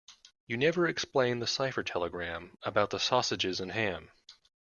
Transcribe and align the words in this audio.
You 0.47 0.57
never 0.57 0.87
explained 0.87 1.43
that 1.43 1.47
cipher 1.49 1.83
telegram 1.83 2.57
about 2.63 2.89
the 2.89 2.97
sausages 2.97 3.59
and 3.59 3.71
ham. 3.71 4.09